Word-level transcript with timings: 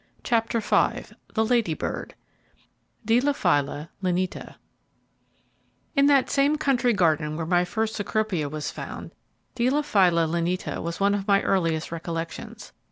CHAPTER 0.23 0.59
V 0.61 1.03
The 1.35 1.45
Lady 1.45 1.75
Bird: 1.75 2.15
Deilephila 3.05 3.89
Lineata 4.01 4.55
In 5.95 6.07
that 6.07 6.27
same 6.27 6.55
country 6.57 6.91
garden 6.91 7.37
where 7.37 7.45
my 7.45 7.63
first 7.63 7.95
Cecropia 7.95 8.49
was 8.49 8.71
found, 8.71 9.11
Deilephila 9.55 10.27
Lineata 10.27 10.81
was 10.81 10.99
one 10.99 11.13
of 11.13 11.27
my 11.27 11.43
earliest 11.43 11.91
recollections. 11.91 12.73